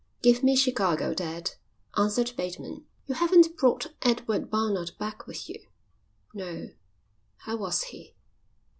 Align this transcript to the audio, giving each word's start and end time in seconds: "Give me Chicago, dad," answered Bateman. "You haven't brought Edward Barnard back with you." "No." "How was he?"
"Give 0.23 0.41
me 0.41 0.55
Chicago, 0.55 1.13
dad," 1.13 1.51
answered 1.95 2.31
Bateman. 2.35 2.87
"You 3.05 3.13
haven't 3.13 3.55
brought 3.55 3.93
Edward 4.01 4.49
Barnard 4.49 4.93
back 4.97 5.27
with 5.27 5.47
you." 5.47 5.63
"No." 6.33 6.69
"How 7.41 7.57
was 7.57 7.83
he?" 7.83 8.15